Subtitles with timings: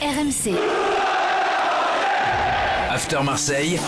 [0.00, 0.54] RMC.
[2.88, 3.78] After Marseille,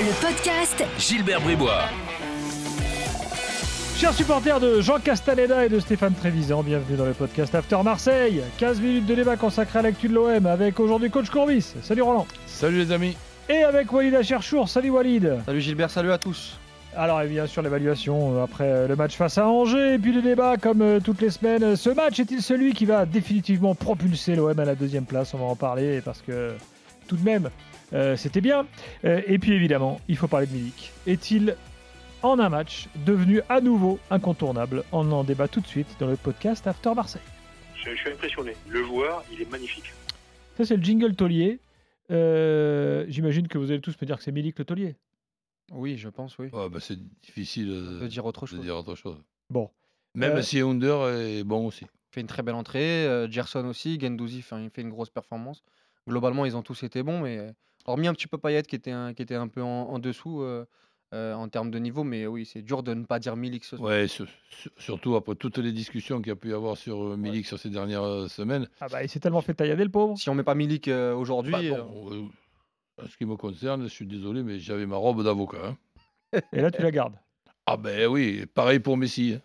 [0.00, 1.84] Le podcast Gilbert Bribois.
[3.96, 8.42] Chers supporters de Jean Castaneda et de Stéphane Trévisan, bienvenue dans le podcast After Marseille.
[8.58, 11.72] 15 minutes de débat consacré à l'actu de l'OM avec aujourd'hui coach Courbis.
[11.82, 12.26] Salut Roland.
[12.46, 13.16] Salut les amis.
[13.48, 14.68] Et avec Walid Acherchour.
[14.68, 15.38] Salut Walid.
[15.46, 16.58] Salut Gilbert, salut à tous.
[16.96, 20.12] Alors et bien sûr l'évaluation euh, après euh, le match face à Angers et puis
[20.12, 21.74] le débat comme euh, toutes les semaines.
[21.76, 25.34] Ce match est-il celui qui va définitivement propulser l'OM à la deuxième place?
[25.34, 26.52] On va en parler parce que
[27.08, 27.50] tout de même
[27.92, 28.66] euh, c'était bien.
[29.04, 30.92] Euh, et puis évidemment il faut parler de Milik.
[31.06, 31.56] Est-il
[32.22, 34.84] en un match devenu à nouveau incontournable?
[34.92, 37.22] On en débat tout de suite dans le podcast After Marseille.
[37.76, 38.52] Je, je suis impressionné.
[38.68, 39.92] Le joueur, il est magnifique.
[40.56, 41.58] Ça c'est le jingle taulier.
[42.10, 44.94] Euh, J'imagine que vous allez tous me dire que c'est Milik le taulier.
[45.72, 46.48] Oui, je pense, oui.
[46.52, 48.60] Ouais, bah, c'est difficile de, peut dire autre de chose.
[48.60, 49.16] dire autre chose.
[49.50, 49.70] Bon.
[50.14, 51.86] Même Euh, si Under est bon aussi.
[52.10, 53.06] fait une très belle entrée.
[53.06, 53.98] euh, Gerson aussi.
[54.00, 55.62] Gendouzi fait, il fait une grosse performance.
[56.08, 57.50] Globalement, ils ont tous été bons, mais euh,
[57.86, 60.42] hormis un petit peu Payet qui était un, qui était un peu en, en dessous
[60.42, 60.64] euh,
[61.14, 62.04] euh, en termes de niveau.
[62.04, 63.90] Mais oui, c'est dur de ne pas dire Milik ce soir.
[63.90, 67.02] Ouais, sur- sur- surtout après toutes les discussions qu'il y a pu y avoir sur
[67.02, 68.68] euh, Milik sur ces dernières euh, semaines.
[68.80, 70.16] Ah bah il s'est tellement fait taillader le pauvre.
[70.18, 72.24] Si on met pas Milik euh, aujourd'hui, Bah, euh, bon, euh,
[73.02, 75.74] en ce qui me concerne, je suis désolé, mais j'avais ma robe d'avocat.
[76.32, 76.40] hein.
[76.52, 77.14] Et là tu la gardes?
[77.66, 79.36] Ah ben oui, pareil pour Messi.
[79.36, 79.40] hein.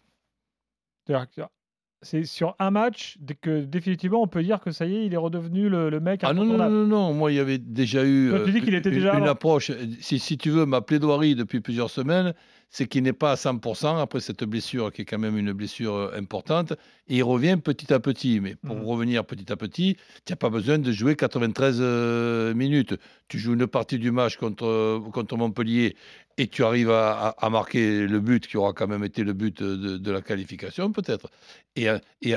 [2.02, 5.18] C'est sur un match que définitivement on peut dire que ça y est, il est
[5.18, 8.30] redevenu le, le mec Ah non, non, non, non, moi il y avait déjà eu
[8.30, 9.32] Toi, tu euh, dis qu'il était une, déjà une avant.
[9.32, 9.72] approche.
[10.00, 12.34] Si, si tu veux, ma plaidoirie depuis plusieurs semaines,
[12.72, 15.94] c'est qu'il n'est pas à 100% après cette blessure qui est quand même une blessure
[15.96, 16.74] euh, importante.
[17.08, 18.40] Et il revient petit à petit.
[18.40, 18.86] Mais pour Mhm.
[18.86, 22.94] revenir petit à petit, tu n'as pas besoin de jouer 93 euh, minutes.
[23.28, 25.96] Tu joues une partie du match contre, euh, contre Montpellier
[26.38, 29.34] et tu arrives à, à- à marquer le but qui aura quand même été le
[29.34, 31.30] but de, de la qualification peut-être.
[31.76, 31.86] Et,
[32.22, 32.36] et,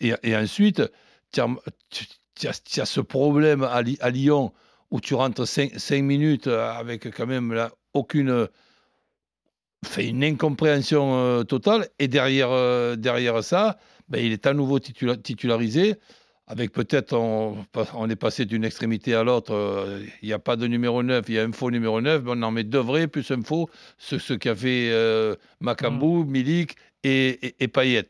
[0.00, 0.82] et, et, ensuite,
[1.32, 1.46] tu as,
[2.48, 4.52] as- as ce problème à, Lyon
[4.90, 8.48] où tu rentres 5, minutes euh, avec quand même là, aucune
[9.84, 13.78] fait une incompréhension euh, totale et derrière, euh, derrière ça
[14.08, 15.96] ben, il est à nouveau titula- titularisé
[16.46, 20.56] avec peut-être on, on est passé d'une extrémité à l'autre euh, il n'y a pas
[20.56, 22.80] de numéro 9 il y a un faux numéro 9 mais on en met deux
[22.80, 23.68] vrais plus un faux
[23.98, 26.74] ce, ce qu'a fait euh, Macambou, Milik
[27.04, 28.08] et, et, et Payet.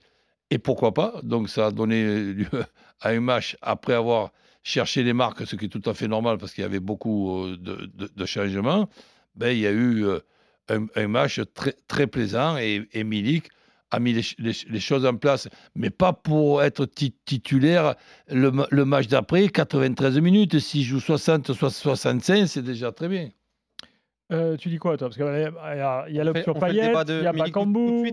[0.51, 1.21] Et pourquoi pas?
[1.25, 2.47] Donc ça a donné lieu
[3.03, 4.31] à un match après avoir
[4.63, 7.45] cherché les marques ce qui est tout à fait normal parce qu'il y avait beaucoup
[7.59, 8.89] de, de- de changements.
[9.35, 10.07] Ben, il y a eu
[10.69, 13.49] un, un match très, très plaisant et, et Milik
[13.91, 17.15] a mis les, ch- les ch- les choses en place, mais pas pour être ti-
[17.25, 17.95] titulaire
[18.29, 20.59] le, ma- le match d'après, 93 minutes.
[20.59, 23.31] S'il joue 60, soit 65, c'est déjà très bien.
[24.31, 25.09] Euh, tu dis quoi toi?
[25.09, 28.11] Parce qu'il y a, il y a on fait- l'option Payet, il y a Bakambu.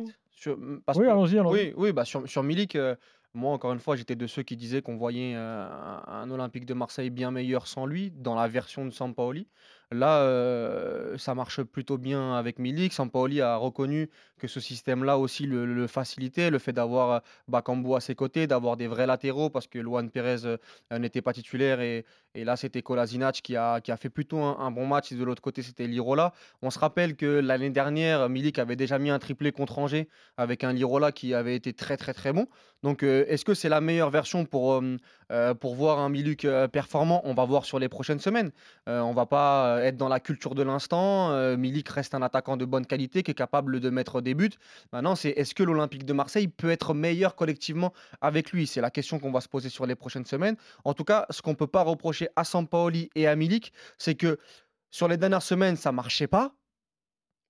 [0.85, 1.39] parce Oui, allons-y.
[1.41, 2.95] Oui, oui bah sur, sur Milik, euh,
[3.33, 6.65] moi encore une fois, j'étais de ceux qui disaient qu'on voyait euh, un, un Olympique
[6.65, 9.47] de Marseille bien meilleur sans lui, dans la version de Sampaoli.
[9.91, 12.93] Là, ça marche plutôt bien avec Milik.
[12.93, 18.15] Sampaoli a reconnu que ce système-là aussi le, facilitait, le fait d'avoir Bakambu à ses
[18.15, 20.57] côtés, d'avoir des vrais latéraux, parce que Luan Pérez euh,
[20.99, 24.85] n'était pas titulaire et, là c'était Kolasinac qui a, qui a fait plutôt un, bon
[24.85, 26.33] match et de l'autre côté c'était Lirola.
[26.61, 30.65] On se rappelle que l'année dernière, Milik avait déjà mis un triplé contre Angers avec
[30.65, 32.47] un Lirola qui avait été très très très bon.
[32.83, 34.81] Donc est-ce que c'est la meilleure version pour,
[35.31, 37.21] euh, pour voir un Milik performant?
[37.23, 38.51] On va voir sur les prochaines semaines.
[38.85, 41.31] On va pas euh, être dans la culture de l'instant.
[41.31, 44.51] Euh, Milik reste un attaquant de bonne qualité qui est capable de mettre des buts.
[44.91, 48.67] Maintenant, c'est est-ce que l'Olympique de Marseille peut être meilleur collectivement avec lui?
[48.67, 50.55] C'est la question qu'on va se poser sur les prochaines semaines.
[50.83, 54.39] En tout cas, ce qu'on peut pas reprocher à Sampaoli et à Milik, c'est que
[54.91, 56.55] sur les dernières semaines, ça marchait pas.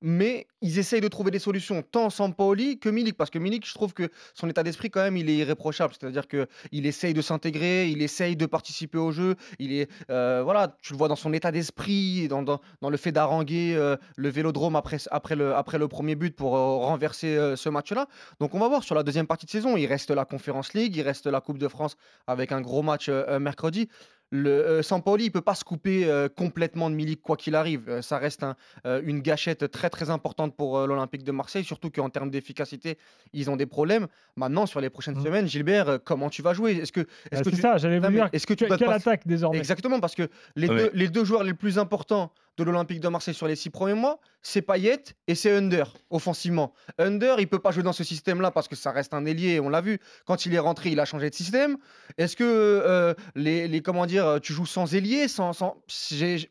[0.01, 3.17] Mais ils essayent de trouver des solutions, tant Sampaoli que Milik.
[3.17, 5.93] Parce que Milik, je trouve que son état d'esprit, quand même, il est irréprochable.
[5.99, 9.35] C'est-à-dire qu'il essaye de s'intégrer, il essaye de participer au jeu.
[9.59, 13.11] Il est, euh, voilà, tu le vois dans son état d'esprit, dans, dans, le fait
[13.11, 17.69] d'haranguer euh, le vélodrome après, après, le, après le premier but pour euh, renverser ce
[17.69, 18.07] match-là.
[18.39, 19.77] Donc on va voir sur la deuxième partie de saison.
[19.77, 21.95] Il reste la Conference League, il reste la Coupe de France
[22.27, 23.89] avec un gros match mercredi.
[24.31, 27.83] Le euh, Sampaoli, il peut pas se couper euh, complètement de Milik quoi qu'il arrive.
[27.87, 28.55] Euh, ça reste un,
[28.85, 32.97] euh, une gâchette très très importante pour euh, l'Olympique de Marseille, surtout qu'en termes d'efficacité,
[33.33, 34.07] ils ont des problèmes.
[34.35, 35.23] Maintenant, sur les prochaines Mhm.
[35.23, 36.73] semaines, Gilbert, euh, comment tu vas jouer?
[36.77, 38.29] Est-ce que, est-ce Ah, que c'est tu- ça, j'allais vous dire.
[38.33, 39.59] est-ce que tu peux quelle pas- attaque désormais?
[39.59, 43.07] Exactement, parce que les, Ah, deux, les deux joueurs les plus importants de l'Olympique de
[43.09, 46.73] Marseille sur les six premiers mois, c'est Payet et c'est Under, offensivement.
[46.97, 49.67] Under, il peut pas jouer dans ce système-là parce que ça reste un ailier, on
[49.69, 49.99] l'a vu.
[50.25, 51.77] Quand il est rentré, il a changé de système.
[52.17, 55.81] Est-ce que euh, les, les- comment dire, tu joues sans ailier sans, sans...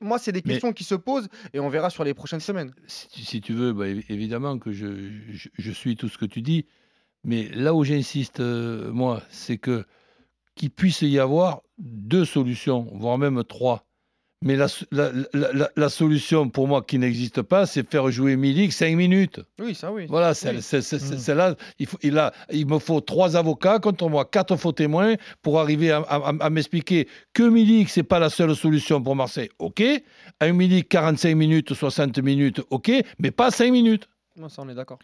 [0.01, 2.75] Moi, c'est des Mais- questions qui se posent et on verra sur les prochaines semaines.
[2.87, 4.87] Si, tu- si tu veux, bah, évi- évidemment que je,
[5.33, 6.67] je- je suis tout ce que tu dis,
[7.25, 9.85] mais là où j'insiste, euh, moi, c'est que
[10.55, 13.87] qu'il puisse y avoir deux solutions, voire même trois.
[14.45, 18.95] Mais la, la- la- solution pour moi qui n'existe pas, c'est faire jouer Milik 5
[18.95, 19.41] minutes.
[19.59, 20.05] Oui, ça oui.
[20.07, 21.35] Voilà, c'est Oui.
[21.35, 21.57] là.
[21.79, 25.59] Il, faut, il, a, il me faut trois avocats contre moi, quatre faux témoins pour
[25.59, 29.49] arriver à, à- à m'expliquer que Milik, c'est pas la seule solution pour Marseille.
[29.59, 29.83] OK.
[30.41, 34.09] Un Milik, 45 minutes, 60 minutes, OK, mais pas 5 minutes.
[34.37, 34.99] Non, ça on est d'accord.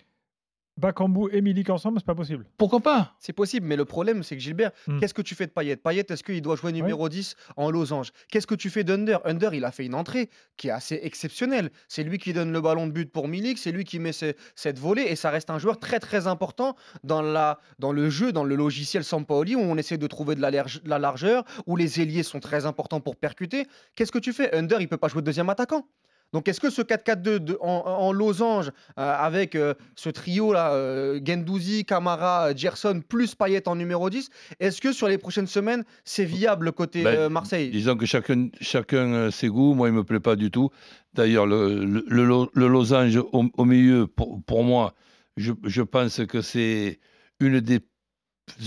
[0.80, 2.46] Bakambu et Milik ensemble, c'est pas possible.
[2.56, 3.14] Pourquoi pas?
[3.18, 4.98] C'est possible, mais le problème, c'est que Gilbert, Hmm.
[4.98, 5.76] qu'est-ce que tu fais de Payet?
[5.76, 8.12] Payet, est-ce qu'il doit jouer numéro 10 en losange?
[8.30, 9.18] Qu'est-ce que tu fais d'Under?
[9.24, 11.70] Under, il a fait une entrée qui est assez exceptionnelle.
[11.88, 14.32] C'est lui qui donne le ballon de but pour Milik, c'est lui qui met ce-
[14.54, 18.32] cette volée, et ça reste un joueur très très important dans, la, dans le jeu,
[18.32, 21.44] dans le logiciel Sampaoli, où on essaie de trouver de la, large- de la largeur,
[21.66, 23.66] où les ailiers sont très importants pour percuter.
[23.96, 24.54] Qu'est-ce que tu fais?
[24.54, 25.86] Under, il peut pas jouer deuxième attaquant.
[26.32, 30.72] Donc est-ce que ce 4-4-2 de- en, en losange euh, avec euh, ce trio là,
[30.74, 34.30] euh, Gendouzi, Camara, Gerson plus Payet en numéro 10,
[34.60, 37.70] est-ce que sur les prochaines semaines c'est viable côté Ben, Marseille?
[37.70, 39.74] Disons que chacun, chacun ses goûts.
[39.74, 40.70] Moi, il me plaît pas du tout.
[41.14, 44.94] D'ailleurs, le, le, le lo- le losange au, au milieu, pour, pour moi,
[45.36, 47.00] je, je pense que c'est
[47.40, 47.80] une des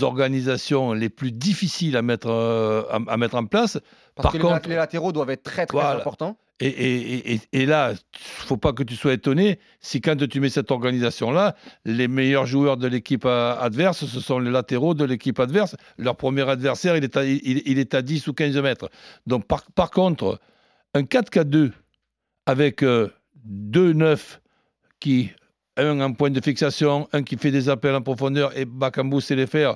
[0.02, 3.78] organisations les plus difficiles à mettre, à, à mettre en place.
[4.14, 6.00] Parce par que contre- les, latéraux doivent être très très Voilà.
[6.00, 6.36] importants.
[6.60, 10.48] Et, et, et, et là, faut pas que tu sois étonné si quand tu mets
[10.48, 15.40] cette organisation-là, les meilleurs joueurs de l'équipe euh, adverse, ce sont les latéraux de l'équipe
[15.40, 15.74] adverse.
[15.98, 18.88] Leur premier adversaire, il est à, il, il est à 10 ou 15 mètres.
[19.26, 20.38] Donc par, contre,
[20.94, 21.72] un 4-4-2
[22.46, 23.10] avec euh,
[23.44, 24.40] deux neufs
[25.00, 25.32] qui,
[25.76, 29.34] un en point de fixation, un qui fait des appels en profondeur et Bakambu sait
[29.34, 29.74] les faire,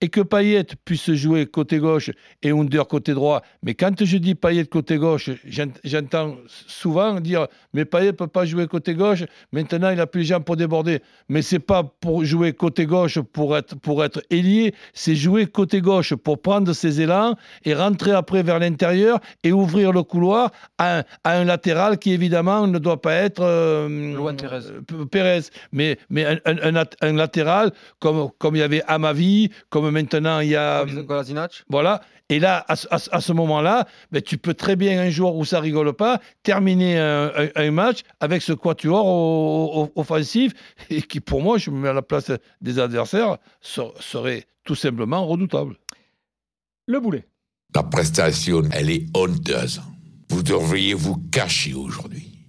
[0.00, 2.10] et que Payet puisse jouer côté gauche
[2.42, 3.42] et Under côté droit.
[3.62, 6.36] Mais quand je dis Payet côté gauche, j'ent- j'entends
[6.66, 9.24] souvent dire mais Payet peut pas jouer côté gauche.
[9.52, 11.00] Maintenant, il a plus les jambes pour déborder.
[11.28, 15.80] Mais c'est pas pour jouer côté gauche pour être pour être ailier, c'est jouer côté
[15.80, 20.98] gauche pour prendre ses élans et rentrer après vers l'intérieur et ouvrir le couloir à
[20.98, 24.60] un, à un latéral qui évidemment ne doit pas être euh, Luan Pérez.
[25.10, 25.40] Pérez,
[25.72, 29.89] mais mais un, un- un lat- un latéral comme comme il y avait Amavi, comme
[29.90, 32.00] maintenant il y a Kolasinac voilà.
[32.28, 35.10] Et là, à, ce- à ce- à ce moment-là, ben, tu peux très bien, un
[35.10, 39.92] jour où ça rigole pas, terminer un, un- un match avec ce quatuor au- au-
[40.00, 40.52] offensif
[40.90, 44.76] et qui, pour moi, je me mets à la place des adversaires, ser- serait tout
[44.76, 45.74] simplement redoutable.
[46.86, 47.24] Le boulet.
[47.74, 49.80] La prestation, elle est honteuse.
[50.28, 52.39] Vous devriez vous cacher aujourd'hui.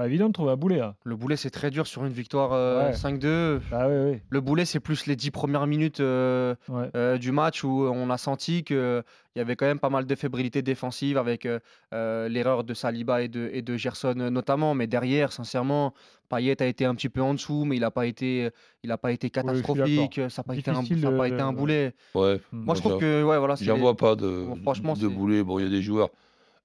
[0.00, 0.80] Pas évident de trouver un boulet.
[0.80, 0.94] Hein.
[1.04, 2.92] Le boulet c'est très dur sur une victoire euh, Ouais.
[2.94, 3.60] 5-2.
[3.70, 4.18] Ah oui, oui.
[4.30, 6.88] Le boulet c'est plus les 10 premières minutes euh, Ouais.
[6.96, 9.02] euh, du match où on a senti qu'il
[9.36, 11.58] y avait quand même pas mal de fébrilité défensive avec euh,
[11.92, 14.74] euh, l'erreur de Saliba et de, et de Gerson euh, notamment.
[14.74, 15.92] Mais derrière, sincèrement,
[16.30, 18.48] Payet a été un petit peu en dessous, mais il n'a pas été,
[18.82, 20.18] il a pas été je catastrophique.
[20.30, 21.92] ça n'a pas, été un, ça a de- pas été un de- boulet.
[22.14, 22.40] Ouais.
[22.52, 25.42] Moi, je trouve que ouais, voilà, les- vois pas de, Bon, franchement, de boulet.
[25.42, 26.08] Bon, il y a des joueurs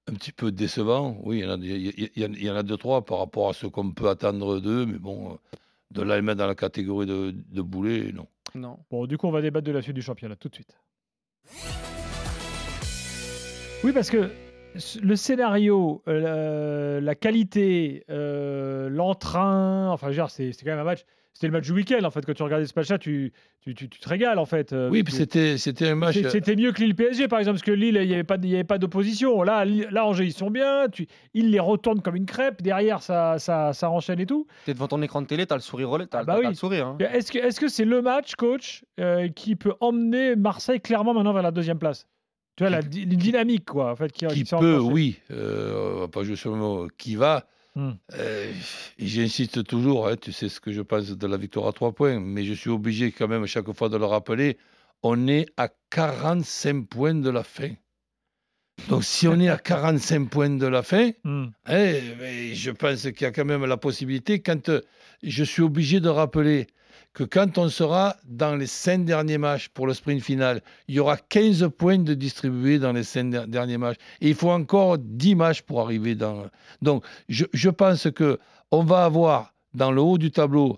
[0.08, 1.18] un petit peu décevants.
[1.24, 2.78] Oui, il y en a, il y, il y en- il y en a deux,
[2.78, 4.86] trois par rapport à ce qu'on peut attendre d'eux.
[4.86, 5.36] Mais bon, euh,
[5.92, 8.28] de là, les mettre dans la catégorie de, de boulet, non.
[8.54, 8.80] Non.
[8.92, 10.78] Bon, du coup, on va débattre de la suite du championnat tout de suite.
[13.84, 14.30] Oui, parce que
[14.76, 20.64] s- le scénario, euh, la, la qualité, euh, l'entrain, enfin, je veux dire, c'est c'est
[20.66, 21.06] quand même un match.
[21.38, 22.26] C'était le match du week-end, en fait.
[22.26, 24.72] Quand tu regardais ce match-là, tu, tu, tu- tu te régales, en fait.
[24.72, 26.18] euh, Oui, puis c'était c'était un match.
[26.30, 28.48] C'était mieux que Lille PSG, par exemple, parce que Lille, il n'y avait pas, il
[28.50, 29.44] y avait pas d'opposition.
[29.44, 30.88] Là, Lille- là, Angers, ils sont bien.
[30.90, 32.62] Tu, ils les retournent comme une crêpe.
[32.62, 34.48] Derrière, ça, ça, ça enchaîne et tout.
[34.66, 36.48] T'es devant ton écran de télé, t'as le sourire relais, t'as Ah bah t'as oui.
[36.48, 36.88] le sourire.
[36.88, 36.98] hein.
[37.00, 41.34] Est-ce que est-ce que c'est le match, coach, euh, qui peut emmener Marseille clairement maintenant
[41.34, 42.08] vers la deuxième place?
[42.56, 46.08] Tu vois, la dynamique, quoi, en fait, qui, qui s'est peut, oui, euh, on va
[46.08, 47.46] pas jouer sur le mot, qui va.
[47.78, 48.54] Euh,
[48.98, 51.94] et J'insiste toujours, hein, tu sais ce que je pense de la victoire à trois
[51.94, 54.58] points, mais je suis obligé quand même chaque fois de le rappeler,
[55.04, 57.72] on est à 45 points de la fin.
[58.90, 61.48] Donc si on est à 45 points de la fin, Hmm.
[61.70, 64.82] eh, mais je pense qu'il y a quand même la possibilité, quand euh,
[65.24, 66.68] je suis obligé de rappeler
[67.16, 71.00] que quand on sera dans les cinq derniers matchs pour le sprint final, il y
[71.00, 73.96] aura 15 points de distribués dans les cinq der- derniers matchs.
[74.20, 76.46] Et il faut encore 10 matchs pour arriver dans...
[76.82, 78.38] Donc, je, pense que
[78.72, 80.78] on va avoir dans le haut du tableau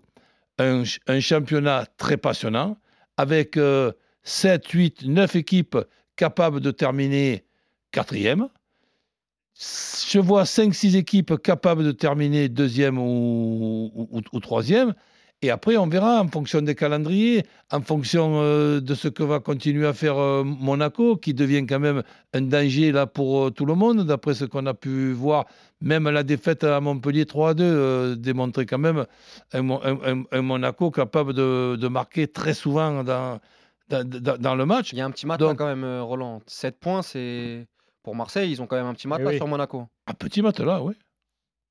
[0.59, 2.77] un, ch- un championnat très passionnant,
[3.17, 3.91] avec euh,
[4.21, 5.77] 7, 8, 9 équipes
[6.17, 7.45] capables de terminer
[7.91, 8.47] quatrième.
[9.55, 14.93] Je vois 5-6 équipes capables de terminer deuxième ou, ou- ou troisième.
[15.43, 19.39] Et après, on verra en fonction des calendriers, en fonction euh, de ce que va
[19.39, 22.01] continuer à faire euh, Monaco, qui devient quand même
[22.33, 25.45] un danger là pour euh, tout le monde, d'après ce qu'on a pu voir.
[25.79, 29.05] Même la défaite à Montpellier 3-2 euh, démontrait quand même
[29.53, 33.39] un, Mo- un- un- un Monaco capable de, de marquer très souvent dans,
[33.89, 34.91] dans, dans- dans le match.
[34.91, 36.41] Il y a un petit Donc- quand même, Roland.
[36.47, 37.67] 7 points, c'est.
[38.01, 39.37] Pour Marseille, ils ont quand même un petit matelas oui.
[39.37, 39.85] sur Monaco.
[40.07, 40.93] Un petit matelas, oui.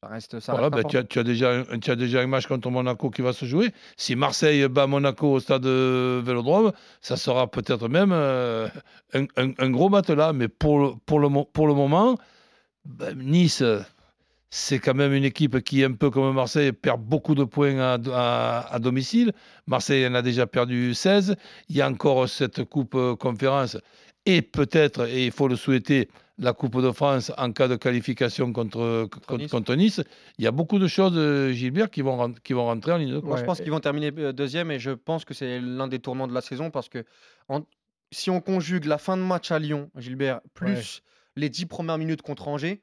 [0.02, 0.40] Ça reste.
[0.40, 2.70] Ça Voilà, ben, tu, as, tu as déjà, un- tu as déjà un match contre
[2.70, 3.70] Monaco qui va se jouer.
[3.96, 8.68] Si Marseille bat Monaco au stade euh, Vélodrome, ça sera peut-être même euh,
[9.14, 10.32] un, un- un gros matelas.
[10.32, 12.18] Mais pour le, pour le, pour le moment,
[12.84, 13.62] ben, Nice,
[14.50, 17.98] c'est quand même une équipe qui, un peu comme Marseille, perd beaucoup de points à,
[18.12, 19.32] à- à domicile.
[19.66, 21.36] Marseille en a déjà perdu 16.
[21.70, 23.78] Il y a encore cette Coupe euh, Conférence
[24.26, 28.52] et peut-être, et il faut le souhaiter, la Coupe de France en cas de qualification
[28.52, 29.50] contre, contre, Nice.
[29.50, 30.02] contre Nice.
[30.38, 32.98] Il y a beaucoup de choses, euh, Gilbert, qui vont, ren- qui vont rentrer en
[32.98, 33.28] ligne de compte.
[33.30, 35.98] Moi, je pense qu'ils vont terminer euh, deuxième et je pense que c'est l'un des
[35.98, 37.04] tournants de la saison parce que
[37.48, 37.62] en-
[38.12, 41.02] si on conjugue la fin de match à Lyon, Gilbert, plus
[41.36, 42.82] les dix premières minutes contre Angers,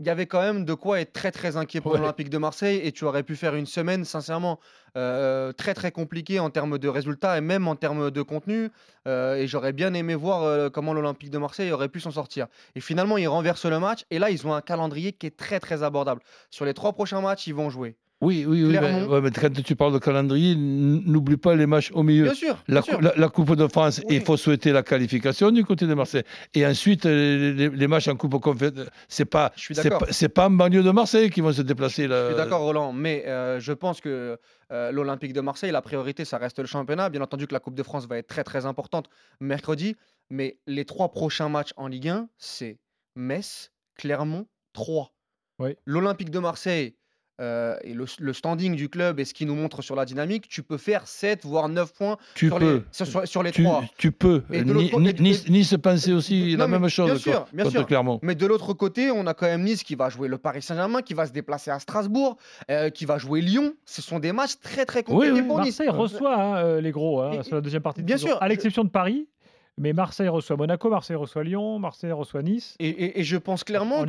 [0.00, 1.98] il y avait quand même de quoi être très très inquiet pour Ouais.
[1.98, 4.58] l'Olympique de Marseille et tu aurais pu faire une semaine sincèrement
[4.96, 8.70] euh, très très compliquée en termes de résultats et même en termes de contenu
[9.06, 12.46] euh, et j'aurais bien aimé voir euh, comment l'Olympique de Marseille aurait pu s'en sortir.
[12.74, 15.60] Et finalement ils renversent le match et là ils ont un calendrier qui est très
[15.60, 16.20] très abordable.
[16.50, 17.96] Sur les trois prochains matchs ils vont jouer.
[18.24, 18.76] Oui, oui, oui.
[18.78, 22.24] Ouais, mais quand tu parles de calendrier, n'oublie pas les matchs au milieu.
[22.24, 22.56] Bien sûr.
[22.68, 23.00] La, bien cou- sûr.
[23.02, 24.16] la- la Coupe de France, Oui.
[24.16, 26.24] il faut souhaiter la qualification du côté de Marseille.
[26.54, 30.00] Et ensuite, euh, les, les matchs en Coupe Conférence, c'est pas, Je suis c'est d'accord.
[30.06, 32.06] pas, c'est pas en banlieue de Marseille qui vont se déplacer.
[32.08, 32.22] Là.
[32.22, 34.38] Je suis d'accord, Roland, mais euh, je pense que
[34.72, 37.10] euh, l'Olympique de Marseille, la priorité, ça reste le championnat.
[37.10, 39.06] Bien entendu que la Coupe de France va être très très importante
[39.40, 39.96] mercredi,
[40.30, 42.78] mais les trois prochains matchs en Ligue 1, c'est
[43.16, 45.12] Metz, Clermont, 3.
[45.58, 45.76] Oui.
[45.84, 46.96] L'Olympique de Marseille
[47.40, 50.48] euh, et le, le standing du club et ce qui nous montre sur la dynamique,
[50.48, 52.74] tu peux faire 7 voire 9 points Tu sur, peux.
[52.76, 53.84] Les, sur, sur- sur les Tu, 3.
[53.98, 54.42] tu peux.
[54.52, 57.06] Et de Ni- l'autre- ni- et de- nice, nice pensait aussi Non, la même chose
[57.06, 57.86] bien sûr, bien contre sûr.
[57.86, 58.20] Clermont.
[58.22, 61.02] Mais de l'autre côté, on a quand même Nice qui va jouer le Paris Saint-Germain,
[61.02, 62.36] qui va se déplacer à Strasbourg,
[62.70, 63.74] euh, qui va jouer Lyon.
[63.84, 65.78] Ce sont des matchs très très compliqués oui, pour Nice.
[65.80, 68.40] Marseille reçoit hein, euh, les gros hein, Et- sur la deuxième partie de bien sûr,
[68.40, 69.28] à l'exception de Paris.
[69.76, 72.76] Mais Marseille reçoit Monaco, Marseille reçoit Lyon, Marseille reçoit Nice.
[72.78, 74.04] Et, et- et je pense clairement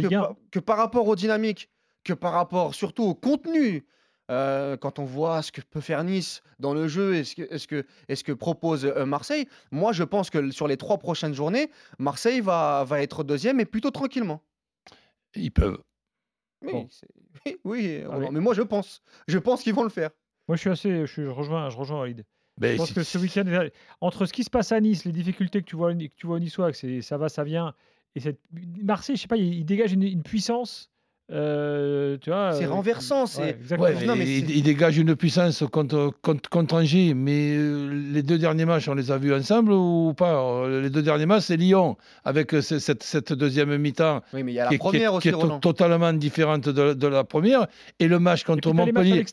[0.52, 1.70] que par rapport aux dynamiques,
[2.06, 3.86] que par rapport surtout au contenu,
[4.32, 7.42] euh, quand on voit ce que peut faire Nice dans le jeu et ce que,
[7.54, 11.34] est-ce que, est-ce que propose euh, Marseille, moi je pense que sur les trois prochaines
[11.34, 11.70] journées,
[12.00, 14.42] Marseille va, va être deuxième et plutôt tranquillement.
[15.36, 15.80] Ils peuvent.
[16.64, 16.88] Oui, Bon.
[17.46, 18.34] oui, oui, Ah Roland, oui.
[18.34, 19.02] mais moi je pense.
[19.28, 20.10] Je pense qu'ils vont le faire.
[20.48, 21.02] Moi, je suis assez.
[21.02, 22.24] Je, suis- je rejoins, je rejoins Walid.
[22.58, 23.44] Ben, Je pense que ce week-end,
[24.00, 26.38] entre ce qui se passe à Nice, les difficultés que tu vois, que tu vois
[26.38, 27.74] au Niçois, que c'est ça va, ça vient,
[28.16, 28.40] et cette
[28.82, 30.90] Marseille, je sais pas, il, il dégage une, une puissance.
[31.32, 32.54] Euh, tu vois.
[32.54, 33.90] C'est euh, renversant, c'est- ouais, exactement.
[33.90, 37.56] Ouais, mais Non, mais il, c'est- il dégage une puissance contre, contre, contre Angers, mais
[37.58, 40.36] euh, les deux derniers matchs, on les a vus ensemble ou pas?
[40.40, 44.44] Euh, Les deux derniers matchs, c'est Lyon, avec euh, ce- cette, cette deuxième mi-temps Oui,
[44.44, 45.60] mais il y a qui, la est- qui première est, aussi, qui est to- Roland.
[45.60, 47.68] totalement différente de, de la première,
[48.00, 49.24] et le match contre puis, Montpellier.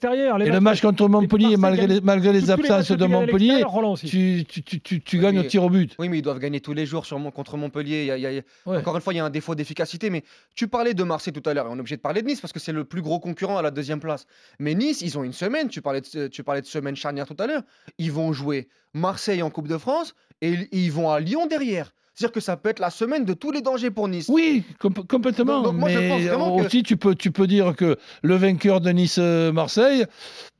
[0.46, 3.64] Et le match contre Montpellier, malgré les, malgré les absences de Montpellier,
[3.96, 5.94] tu, tu, tu, tu, tu Oui, gagnes au tir au but.
[5.98, 8.02] Oui, mais ils doivent gagner tous les jours sur contre Montpellier.
[8.02, 8.78] Il y a- il y a- Ouais.
[8.78, 10.08] Encore une fois, il y a un défaut d'efficacité.
[10.10, 10.22] Mais
[10.54, 12.40] tu parlais de Marseille tout à l'heure et on est obligé de parler de Nice
[12.40, 14.26] parce que c'est le plus gros concurrent à la deuxième place.
[14.58, 15.68] Mais Nice, ils ont une semaine.
[15.68, 17.62] Tu parlais de, semaine charnière tout à l'heure.
[17.98, 21.92] Ils vont jouer Marseille en Coupe de France et ils- ils vont à Lyon derrière.
[22.14, 24.28] C'est-à-dire que ça peut être la semaine de tous les dangers pour Nice.
[24.28, 25.62] Oui, com- complètement.
[25.62, 28.34] Donc- donc moi, je pense vraiment que- aussi, tu, peux, tu peux dire que le
[28.36, 30.04] vainqueur de Nice-Marseille,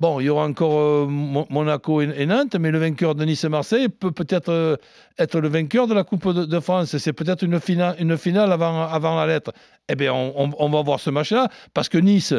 [0.01, 3.25] bon, il y aura encore euh, Mo- Monaco et, et Nantes, mais le vainqueur de
[3.25, 4.77] Nice-Marseille peut peut-être euh,
[5.19, 6.97] être le vainqueur de la Coupe de, de France.
[6.97, 9.53] C'est peut-être une finale, une finale avant, avant la lettre.
[9.91, 12.35] Eh bien, on, on- on va voir ce match-là, parce que Nice.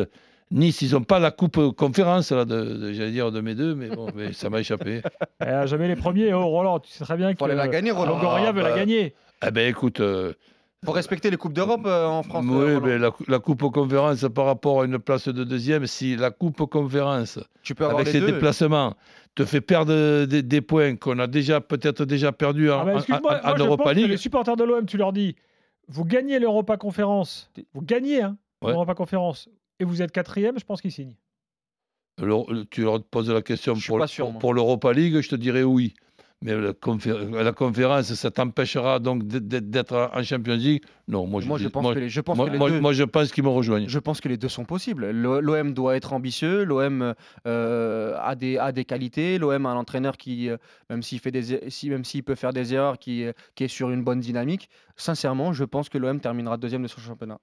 [0.52, 3.74] Nice, ils n'ont pas la coupe conférence, là, de, de- j'allais dire de mes deux,
[3.76, 5.02] mais bon, mais ça m'a échappé.
[5.46, 6.34] Eh, jamais les premiers.
[6.34, 8.16] Oh, Roland, tu sais très bien que la gagner, Roland.
[8.18, 9.14] Longoria Ah, veut bah, la gagner.
[9.46, 10.34] Eh bien, écoute, euh,
[10.86, 12.46] Faut respecter les coupes d'Europe euh, en France.
[12.48, 12.86] euh, oui, Roland.
[12.86, 16.32] mais la, cou- la coupe conférence par rapport à une place de deuxième, si la
[16.32, 18.32] coupe conférence tu peux avoir avec les ses deux.
[18.34, 18.94] déplacements,
[19.36, 22.92] te fait perdre des, des points qu'on a déjà peut-être déjà perdus en, Ah bah,
[22.92, 24.10] en- moi, je Europa pense que League.
[24.12, 25.36] les supporters de l'OM, tu leur dis,
[25.90, 28.72] vous gagnez l'Europa Conférence, vous gagnez hein, Ouais.
[28.72, 31.15] l'Europa Conférence, et vous êtes quatrième, je pense qu'ils signent.
[32.22, 34.39] Alors, tu leur poses la question pour, pas le- sûr, pour, moi.
[34.39, 35.94] pour l'Europa League, je te dirais oui.
[36.46, 40.84] Mais la, confé- la conférence, ça t'empêchera donc d'être- en Champions League?
[41.08, 42.70] Non, moi je, Moi, je pense moi, que les, je pense moi- que les moi-
[42.70, 42.82] deux.
[42.82, 43.88] moi, je pense qu'ils me rejoignent.
[43.88, 45.10] Je pense que les deux sont possibles.
[45.12, 47.13] L'OM doit être ambitieux, l'OM
[47.48, 50.58] euh, a, des, a des qualités, l'OM a un entraîneur qui, euh,
[50.89, 53.68] même s'il fait des, si, même s'il peut faire des erreurs, qui, euh, qui est
[53.70, 54.70] sur une bonne dynamique.
[54.98, 57.39] Sincèrement, je pense que l'OM terminera deuxième de son championnat.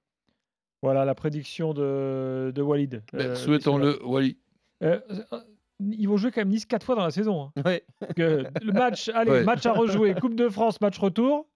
[0.83, 3.03] Voilà la prédiction de, de Walid.
[3.13, 4.39] Ben, Euh, Souhaitons-le, Wally.
[4.83, 4.99] euh,
[5.33, 5.41] euh,
[5.81, 7.51] ils vont jouer quand même Nice quatre fois dans la saison.
[7.57, 7.63] hein.
[7.65, 7.85] Ouais.
[8.17, 9.45] Le match, allez, Ouais.
[9.45, 11.47] match à rejouer, Coupe de France, match retour.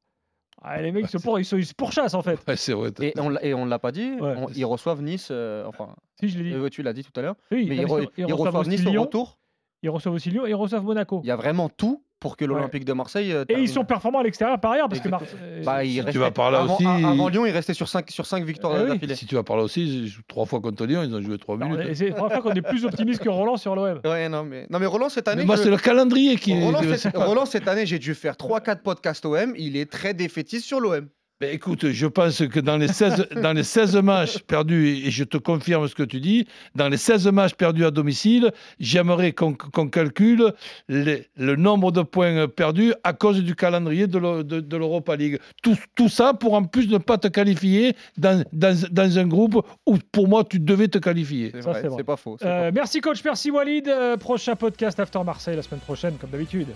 [0.63, 2.39] Ah, les mecs, ils se, pour, ils se, ils se pourchassent en fait.
[2.49, 2.91] Ouais, c'est vrai.
[3.01, 4.35] Et on l'a- et on ne l'a pas dit, Ouais.
[4.39, 6.55] on- ils reçoivent Nice, euh, enfin, Si, je l'ai dit.
[6.57, 8.69] euh, tu l'as dit tout à l'heure, Oui, mais ils, mais re- ils, ils reçoivent
[8.69, 9.39] Nice au Lyon, retour.
[9.83, 11.21] ils reçoivent aussi Lyon et ils reçoivent Monaco.
[11.25, 13.33] Il y a vraiment tout pour que l'Olympique de Marseille.
[13.33, 15.09] euh, Et ils sont performants à l'extérieur par ailleurs, parce que.
[15.11, 15.29] Marseille.
[15.63, 18.25] Bah, il tu vas par là avant, aussi, avant Lyon, il restait sur 5 sur
[18.25, 18.89] cinq victoires oui.
[18.89, 19.15] d'affilée.
[19.15, 21.37] Si tu vas par là aussi, ils jouent trois fois contre Lyon, ils ont joué
[21.37, 21.87] trois Non, minutes.
[21.91, 24.01] et C'est la première fois qu'on est plus optimiste que Roland sur l'OM.
[24.07, 25.43] Ouais, non, mais, non, mais Roland, cette année.
[25.43, 26.97] Mais moi, je- c'est le calendrier qui Roland, est.
[26.97, 27.15] cette...
[27.15, 29.53] Roland, cette année, j'ai dû faire 3-4 podcasts OM.
[29.59, 31.07] Il est très défaitiste sur l'OM.
[31.41, 35.25] Ben, écoute, je pense que dans les 16, dans les 16 matchs perdus, et je
[35.25, 39.53] te confirme ce que tu dis, dans les 16 matchs perdus à domicile, j'aimerais qu'on
[39.53, 40.53] qu'on calcule
[40.89, 45.17] les- le nombre de points perdus à cause du calendrier de l'E- de- de l'Europa
[45.17, 45.41] League.
[45.61, 49.67] Tout, tout ça pour en plus ne pas te qualifier dans, dans, dans un groupe
[49.87, 51.51] où pour moi tu devais te qualifier.
[51.53, 51.97] C'est Ça, vrai, c'est vrai.
[51.99, 52.37] c'est pas faux.
[52.41, 53.89] c'est Euh, pas merci coach, merci Walid.
[53.89, 56.69] Euh, prochain podcast After Marseille la semaine prochaine, comme d'habitude.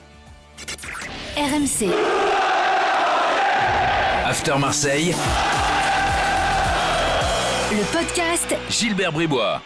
[1.36, 1.86] RMC,
[4.28, 5.14] After Marseille,
[7.72, 9.62] le podcast Gilbert Bribois.